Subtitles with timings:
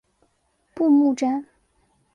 [0.73, 1.45] 布目站。